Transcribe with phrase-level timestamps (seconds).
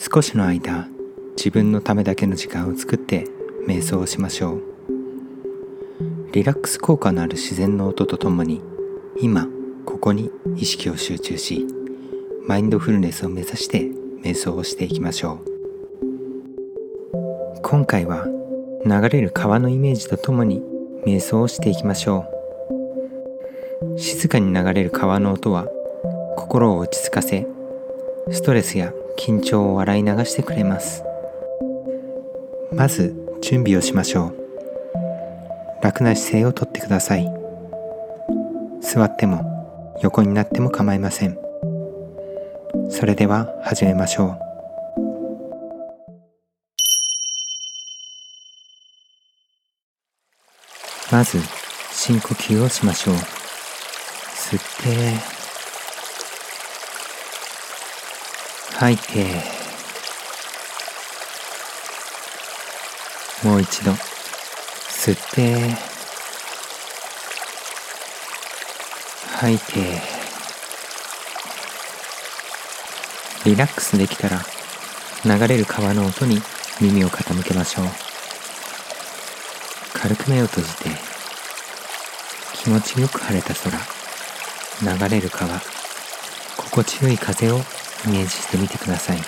[0.00, 0.86] 少しの間
[1.36, 3.26] 自分のためだけの時間を作って
[3.66, 4.62] 瞑想をしましょう。
[6.30, 8.62] リラックス効果のある自然の音とともに
[9.20, 9.48] 今
[9.84, 11.66] ここに意識を集中し
[12.46, 13.90] マインドフルネスを目指して
[14.22, 15.48] 瞑想をしていきましょう。
[17.60, 18.28] 今回は
[18.86, 20.62] 流れる川のイメージとともに
[21.04, 22.24] 瞑想をしていきましょ
[23.82, 23.98] う。
[23.98, 25.66] 静かに流れる川の音は
[26.36, 27.48] 心を落ち着かせ
[28.30, 31.02] ストレスや緊張を笑い流してくれます。
[32.72, 34.34] まず準備をしましょう。
[35.82, 37.28] 楽な姿勢をとってください。
[38.80, 39.44] 座っても
[40.02, 41.36] 横になっても構いません。
[42.90, 44.38] それでは始めましょう。
[51.10, 51.38] まず
[51.90, 53.14] 深呼吸をしましょう。
[53.14, 54.60] 吸っ
[55.30, 55.37] て
[58.78, 59.24] 吐いて
[63.42, 63.90] もう一度。
[63.90, 65.76] 吸って。
[69.32, 70.00] 吐いて
[73.44, 74.40] リラックスできたら
[75.24, 76.40] 流れる川の音に
[76.80, 77.86] 耳を傾けましょう。
[79.92, 80.90] 軽く目を閉じて。
[82.54, 83.76] 気持ちよく晴れた空。
[84.96, 85.60] 流れる川。
[86.56, 87.60] 心地よい風を
[88.06, 89.22] イメージしてみてください。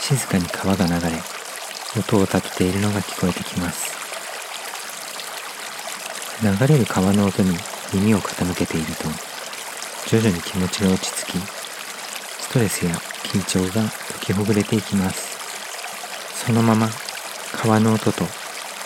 [0.00, 0.98] 静かに川が流れ
[1.98, 3.90] 音を立てているのが聞こえてきます。
[6.42, 7.56] 流れる川の音に
[7.92, 9.10] 耳を傾けていると
[10.08, 13.90] 徐々に気持ちが落ち着きストレスや緊張が解
[14.22, 15.38] きほぐれていきます。
[16.46, 16.88] そのまま
[17.52, 18.24] 川の音と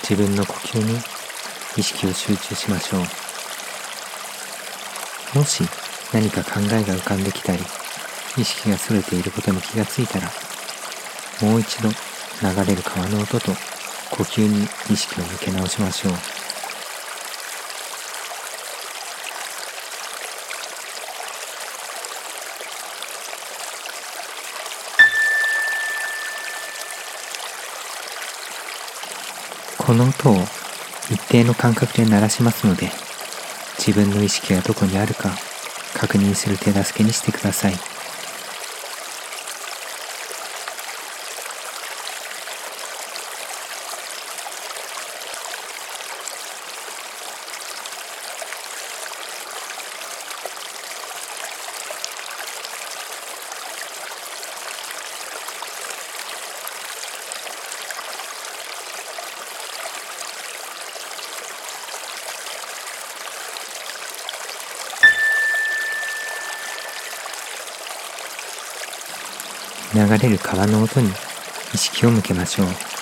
[0.02, 0.98] 自分の呼吸に
[1.76, 3.00] 意識を集中しましょう。
[5.38, 5.64] もし
[6.14, 7.62] 何か考えが浮かんできたり
[8.38, 10.30] 意識がそれていることに気がついたら
[11.42, 13.50] もう一度流れる川の音と
[14.12, 16.12] 呼吸に意識を向け直しましょう。
[29.78, 30.36] この音を
[31.10, 32.90] 一定の間隔で鳴らしますので
[33.78, 35.30] 自分の意識がどこにあるか
[35.94, 37.93] 確認する手助けにしてください。
[69.94, 71.08] 流れる川の音に
[71.72, 72.93] 意識を向けましょう。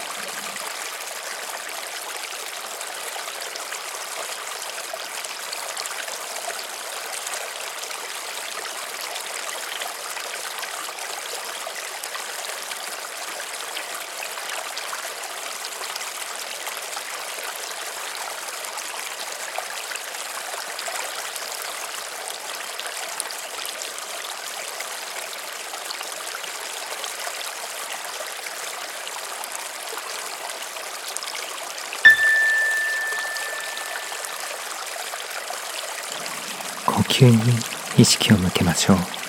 [37.12, 37.36] 球に
[37.98, 39.21] 意識を向けましょう。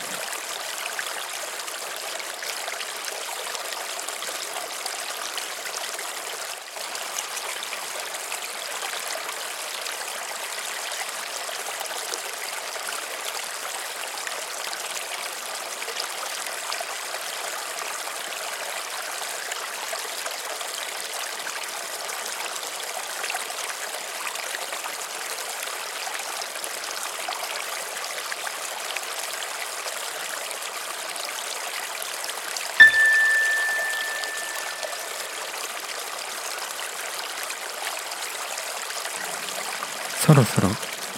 [40.25, 40.69] そろそろ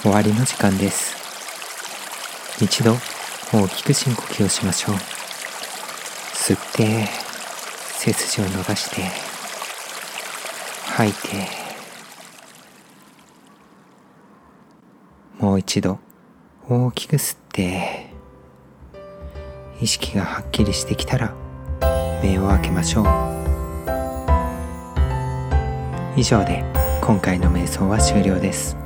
[0.02, 1.16] 終わりの時間です。
[2.60, 2.96] 一度
[3.54, 4.96] 大きく深呼吸をしましょう。
[6.34, 7.08] 吸って
[8.00, 9.04] 背筋を伸ばして
[10.88, 11.20] 吐いて
[15.38, 16.00] もう一度
[16.68, 18.10] 大きく吸って
[19.80, 21.32] 意識がはっきりしてきたら
[22.24, 23.06] 目を開けましょう。
[26.18, 26.64] 以上で
[27.04, 28.84] 今回の瞑想は終了です。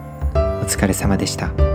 [0.70, 1.69] お疲れ様でした。